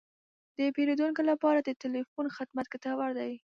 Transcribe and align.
د 0.57 0.59
پیرودونکو 0.75 1.21
لپاره 1.31 1.59
د 1.61 1.69
تلیفون 1.83 2.25
خدمت 2.37 2.65
ګټور 2.73 3.11
دی. 3.19 3.33